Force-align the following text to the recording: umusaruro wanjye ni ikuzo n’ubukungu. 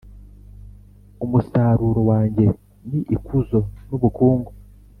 umusaruro 1.25 2.01
wanjye 2.09 2.45
ni 2.87 2.99
ikuzo 3.15 3.59
n’ubukungu. 3.87 4.51